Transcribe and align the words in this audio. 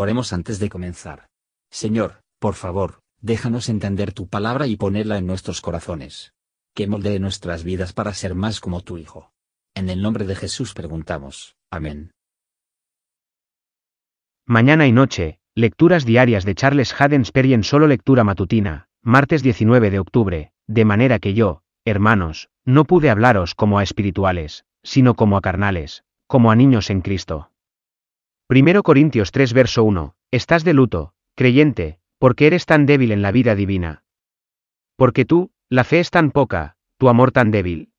Oremos 0.00 0.32
antes 0.32 0.60
de 0.60 0.68
comenzar. 0.68 1.26
Señor, 1.72 2.20
por 2.38 2.54
favor, 2.54 3.00
déjanos 3.20 3.68
entender 3.68 4.12
tu 4.12 4.28
palabra 4.28 4.68
y 4.68 4.76
ponerla 4.76 5.18
en 5.18 5.26
nuestros 5.26 5.60
corazones. 5.60 6.34
Que 6.72 6.86
moldee 6.86 7.18
nuestras 7.18 7.64
vidas 7.64 7.92
para 7.92 8.14
ser 8.14 8.36
más 8.36 8.60
como 8.60 8.82
tu 8.82 8.96
Hijo. 8.96 9.32
En 9.74 9.90
el 9.90 10.00
nombre 10.00 10.24
de 10.24 10.36
Jesús 10.36 10.72
preguntamos. 10.72 11.56
Amén. 11.68 12.12
Mañana 14.46 14.86
y 14.86 14.92
noche, 14.92 15.40
lecturas 15.56 16.04
diarias 16.04 16.44
de 16.44 16.54
Charles 16.54 16.94
Haddon 16.96 17.24
en 17.34 17.64
solo 17.64 17.88
lectura 17.88 18.22
matutina, 18.22 18.86
martes 19.02 19.42
19 19.42 19.90
de 19.90 19.98
octubre, 19.98 20.52
de 20.68 20.84
manera 20.84 21.18
que 21.18 21.34
yo, 21.34 21.62
hermanos, 21.84 22.50
no 22.64 22.84
pude 22.84 23.10
hablaros 23.10 23.56
como 23.56 23.80
a 23.80 23.82
espirituales, 23.82 24.64
sino 24.84 25.14
como 25.14 25.36
a 25.36 25.40
carnales, 25.40 26.04
como 26.28 26.52
a 26.52 26.56
niños 26.56 26.88
en 26.90 27.00
Cristo. 27.00 27.50
1 28.50 28.82
Corintios 28.82 29.30
3 29.30 29.52
verso 29.52 29.84
1, 29.84 30.14
estás 30.30 30.64
de 30.64 30.72
luto, 30.72 31.12
creyente, 31.34 31.98
porque 32.18 32.46
eres 32.46 32.64
tan 32.64 32.86
débil 32.86 33.12
en 33.12 33.20
la 33.20 33.30
vida 33.30 33.54
divina. 33.54 34.04
Porque 34.96 35.26
tú, 35.26 35.50
la 35.68 35.84
fe 35.84 36.00
es 36.00 36.10
tan 36.10 36.30
poca, 36.30 36.76
tu 36.96 37.10
amor 37.10 37.30
tan 37.30 37.50
débil. 37.50 37.92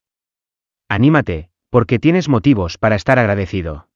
Anímate, 0.90 1.52
porque 1.70 2.00
tienes 2.00 2.30
motivos 2.30 2.80
para 2.80 2.96
estar 2.96 3.20
agradecido. 3.20 3.90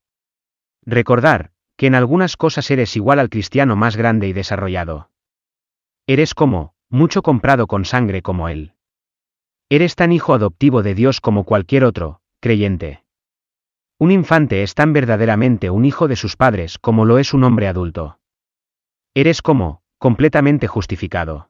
Recordar, 0.85 1.53
que 1.75 1.87
en 1.87 1.95
algunas 1.95 2.37
cosas 2.37 2.69
eres 2.69 2.95
igual 2.95 3.17
al 3.17 3.31
cristiano 3.31 3.75
más 3.75 3.97
grande 3.97 4.27
y 4.27 4.33
desarrollado. 4.33 5.09
Eres 6.05 6.35
como, 6.35 6.75
mucho 6.87 7.23
comprado 7.23 7.65
con 7.65 7.83
sangre 7.83 8.21
como 8.21 8.47
él. 8.47 8.73
Eres 9.69 9.95
tan 9.95 10.11
hijo 10.11 10.35
adoptivo 10.35 10.83
de 10.83 10.93
Dios 10.93 11.19
como 11.19 11.45
cualquier 11.45 11.83
otro, 11.83 12.21
creyente. 12.39 13.02
Un 13.99 14.11
infante 14.11 14.63
es 14.63 14.73
tan 14.73 14.93
verdaderamente 14.93 15.69
un 15.69 15.85
hijo 15.85 16.07
de 16.07 16.15
sus 16.15 16.35
padres 16.35 16.77
como 16.79 17.05
lo 17.05 17.19
es 17.19 17.33
un 17.33 17.43
hombre 17.43 17.67
adulto. 17.67 18.19
Eres 19.13 19.41
como, 19.41 19.81
completamente 19.97 20.67
justificado. 20.67 21.49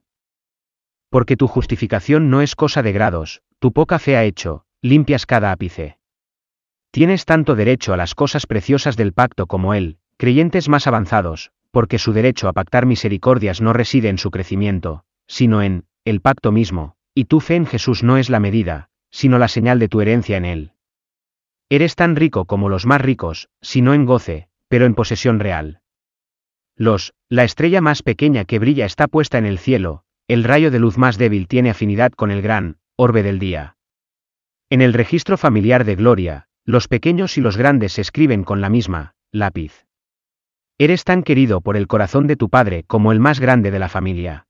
Porque 1.09 1.38
tu 1.38 1.47
justificación 1.47 2.30
no 2.30 2.41
es 2.41 2.55
cosa 2.55 2.83
de 2.83 2.91
grados, 2.91 3.41
tu 3.59 3.71
poca 3.71 3.99
fe 3.99 4.17
ha 4.17 4.23
hecho, 4.23 4.66
limpias 4.81 5.25
cada 5.25 5.52
ápice. 5.52 5.97
Tienes 6.91 7.25
tanto 7.25 7.55
derecho 7.55 7.94
a 7.94 7.97
las 7.97 8.14
cosas 8.14 8.45
preciosas 8.45 8.97
del 8.97 9.14
pacto 9.14 9.47
como 9.47 9.73
él, 9.73 9.97
creyentes 10.17 10.69
más 10.69 10.86
avanzados, 10.86 11.52
porque 11.71 11.97
su 11.97 12.14
derecho 12.14 12.47
a 12.47 12.53
pactar 12.53 12.86
misericordias 12.86 13.61
no 13.61 13.73
reside 13.73 14.09
en 14.09 14.19
su 14.19 14.30
crecimiento, 14.30 15.05
sino 15.25 15.64
en, 15.64 15.86
el 16.05 16.21
pacto 16.21 16.52
mismo, 16.52 16.95
y 17.16 17.25
tu 17.25 17.39
fe 17.39 17.55
en 17.55 17.66
Jesús 17.66 18.03
no 18.03 18.17
es 18.17 18.30
la 18.30 18.39
medida, 18.39 18.89
sino 19.09 19.39
la 19.39 19.47
señal 19.47 19.80
de 19.80 19.88
tu 19.88 20.02
herencia 20.02 20.38
en 20.38 20.45
él. 20.45 20.73
Eres 21.74 21.96
tan 21.96 22.16
rico 22.16 22.46
como 22.46 22.70
los 22.70 22.86
más 22.86 23.02
ricos, 23.02 23.50
si 23.60 23.82
no 23.82 23.96
en 23.96 24.06
goce, 24.06 24.48
pero 24.68 24.86
en 24.86 24.94
posesión 24.94 25.40
real. 25.40 25.82
Los, 26.76 27.16
la 27.30 27.46
estrella 27.46 27.82
más 27.82 28.04
pequeña 28.04 28.46
que 28.46 28.60
brilla 28.60 28.86
está 28.86 29.08
puesta 29.08 29.40
en 29.40 29.48
el 29.48 29.58
cielo, 29.58 30.04
el 30.28 30.44
rayo 30.44 30.70
de 30.70 30.78
luz 30.78 31.00
más 31.00 31.18
débil 31.18 31.48
tiene 31.48 31.72
afinidad 31.72 32.12
con 32.12 32.30
el 32.30 32.44
gran, 32.44 32.78
orbe 32.96 33.24
del 33.24 33.40
día. 33.40 33.76
En 34.70 34.84
el 34.84 34.94
registro 34.94 35.36
familiar 35.36 35.84
de 35.84 35.96
Gloria, 35.96 36.48
los 36.64 36.88
pequeños 36.88 37.40
y 37.40 37.42
los 37.42 37.58
grandes 37.58 37.94
se 37.94 38.02
escriben 38.02 38.44
con 38.44 38.62
la 38.62 38.70
misma, 38.70 39.16
lápiz. 39.32 39.88
Eres 40.78 41.04
tan 41.04 41.24
querido 41.24 41.62
por 41.62 41.76
el 41.76 41.88
corazón 41.88 42.28
de 42.28 42.36
tu 42.36 42.50
Padre 42.52 42.84
como 42.84 43.12
el 43.12 43.20
más 43.20 43.40
grande 43.40 43.72
de 43.72 43.80
la 43.80 43.90
familia. 43.90 44.46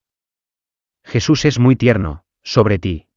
Jesús 1.05 1.45
es 1.45 1.57
muy 1.57 1.77
tierno, 1.77 2.25
sobre 2.43 2.79
ti. 2.79 3.07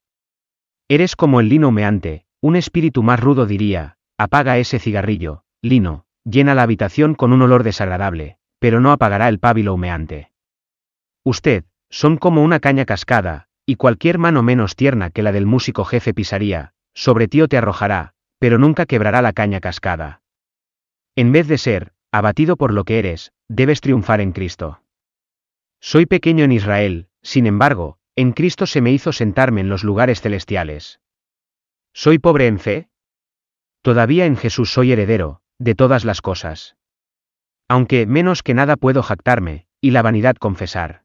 Eres 0.86 1.16
como 1.16 1.40
el 1.40 1.48
lino 1.48 1.70
humeante, 1.70 2.24
un 2.40 2.54
espíritu 2.54 3.02
más 3.02 3.18
rudo 3.18 3.46
diría, 3.46 3.95
apaga 4.18 4.58
ese 4.58 4.78
cigarrillo, 4.78 5.42
Lino, 5.62 6.04
llena 6.24 6.54
la 6.54 6.62
habitación 6.62 7.14
con 7.14 7.32
un 7.32 7.42
olor 7.42 7.62
desagradable, 7.62 8.38
pero 8.58 8.80
no 8.80 8.92
apagará 8.92 9.28
el 9.28 9.38
pábilo 9.38 9.74
humeante. 9.74 10.32
Usted, 11.24 11.64
son 11.90 12.16
como 12.16 12.42
una 12.42 12.60
caña 12.60 12.84
cascada, 12.84 13.48
y 13.64 13.76
cualquier 13.76 14.18
mano 14.18 14.42
menos 14.42 14.76
tierna 14.76 15.10
que 15.10 15.22
la 15.22 15.32
del 15.32 15.46
músico 15.46 15.84
jefe 15.84 16.14
pisaría, 16.14 16.72
sobre 16.94 17.28
ti 17.28 17.42
o 17.42 17.48
te 17.48 17.58
arrojará, 17.58 18.14
pero 18.38 18.58
nunca 18.58 18.86
quebrará 18.86 19.22
la 19.22 19.32
caña 19.32 19.60
cascada. 19.60 20.22
En 21.16 21.32
vez 21.32 21.48
de 21.48 21.58
ser, 21.58 21.92
abatido 22.12 22.56
por 22.56 22.72
lo 22.72 22.84
que 22.84 22.98
eres, 22.98 23.32
debes 23.48 23.80
triunfar 23.80 24.20
en 24.20 24.32
Cristo. 24.32 24.82
Soy 25.80 26.06
pequeño 26.06 26.44
en 26.44 26.52
Israel, 26.52 27.08
sin 27.22 27.46
embargo, 27.46 27.98
en 28.14 28.32
Cristo 28.32 28.66
se 28.66 28.80
me 28.80 28.92
hizo 28.92 29.12
sentarme 29.12 29.60
en 29.60 29.68
los 29.68 29.84
lugares 29.84 30.20
celestiales. 30.20 31.00
¿Soy 31.92 32.18
pobre 32.18 32.46
en 32.46 32.58
fe? 32.58 32.88
Todavía 33.86 34.26
en 34.26 34.34
Jesús 34.36 34.72
soy 34.72 34.90
heredero, 34.90 35.42
de 35.60 35.76
todas 35.76 36.04
las 36.04 36.20
cosas. 36.20 36.74
Aunque 37.68 38.04
menos 38.04 38.42
que 38.42 38.52
nada 38.52 38.74
puedo 38.74 39.00
jactarme, 39.00 39.68
y 39.80 39.92
la 39.92 40.02
vanidad 40.02 40.34
confesar. 40.34 41.04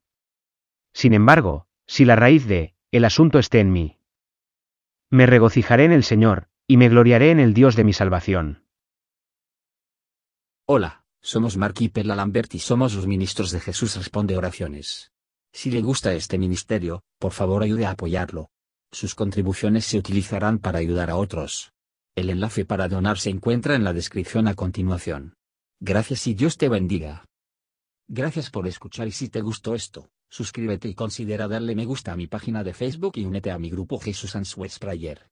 Sin 0.92 1.14
embargo, 1.14 1.68
si 1.86 2.06
la 2.06 2.16
raíz 2.16 2.48
de, 2.48 2.74
el 2.90 3.06
asunto 3.06 3.38
esté 3.38 3.60
en 3.60 3.72
mí. 3.72 4.00
Me 5.12 5.28
regocijaré 5.28 5.86
en 5.86 5.92
el 5.92 6.04
Señor, 6.04 6.48
y 6.66 6.78
me 6.78 6.90
gloriaré 6.90 7.30
en 7.30 7.40
el 7.40 7.54
Dios 7.54 7.76
de 7.76 7.84
mi 7.84 7.94
salvación. 7.94 8.66
Hola, 10.66 11.06
somos 11.22 11.58
Mark 11.58 11.76
y 11.82 11.90
Perla 11.90 12.16
Lambert 12.16 12.56
y 12.56 12.58
somos 12.58 12.96
los 12.96 13.06
ministros 13.06 13.52
de 13.52 13.60
Jesús 13.60 13.96
Responde 13.96 14.36
Oraciones. 14.36 15.12
Si 15.54 15.70
le 15.70 15.82
gusta 15.82 16.14
este 16.14 16.40
ministerio, 16.40 17.04
por 17.20 17.32
favor 17.32 17.62
ayude 17.62 17.86
a 17.86 17.92
apoyarlo 17.92 18.50
sus 18.92 19.16
contribuciones 19.16 19.86
se 19.86 19.98
utilizarán 19.98 20.60
para 20.60 20.80
ayudar 20.80 21.10
a 21.10 21.16
otros. 21.16 21.74
El 22.14 22.30
enlace 22.30 22.66
para 22.66 22.90
donar 22.90 23.18
se 23.18 23.30
encuentra 23.30 23.76
en 23.76 23.86
la 23.86 23.94
descripción 23.94 24.50
a 24.50 24.54
continuación. 24.54 25.36
Gracias 25.80 26.28
y 26.28 26.34
Dios 26.34 26.58
te 26.58 26.68
bendiga. 26.68 27.26
Gracias 28.10 28.50
por 28.50 28.68
escuchar 28.68 29.08
y 29.08 29.12
si 29.12 29.30
te 29.30 29.40
gustó 29.40 29.76
esto, 29.76 30.10
suscríbete 30.30 30.90
y 30.90 30.94
considera 30.94 31.48
darle 31.48 31.74
me 31.74 31.86
gusta 31.86 32.12
a 32.12 32.18
mi 32.18 32.28
página 32.28 32.66
de 32.66 32.74
Facebook 32.74 33.14
y 33.16 33.24
únete 33.24 33.50
a 33.50 33.58
mi 33.58 33.70
grupo 33.70 33.98
Jesús 33.98 34.36
Answers 34.36 34.78
Prayer. 34.78 35.30